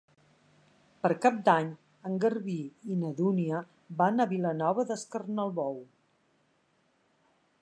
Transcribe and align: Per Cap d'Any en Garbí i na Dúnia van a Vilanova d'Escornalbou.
Per 1.05 1.09
Cap 1.25 1.37
d'Any 1.49 1.69
en 2.11 2.17
Garbí 2.25 2.57
i 2.95 2.99
na 3.03 3.13
Dúnia 3.21 3.61
van 4.03 4.19
a 4.19 4.29
Vilanova 4.35 4.89
d'Escornalbou. 4.93 5.81